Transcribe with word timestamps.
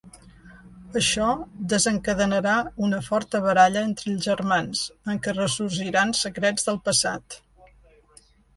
Això 1.01 1.25
desencadenarà 1.73 2.55
una 2.87 3.01
forta 3.09 3.43
baralla 3.45 3.85
entre 3.89 4.11
els 4.13 4.25
germans 4.31 4.83
en 5.15 5.23
què 5.27 5.37
ressorgiran 5.39 6.17
secrets 6.25 6.69
del 6.71 6.83
passat. 6.91 7.41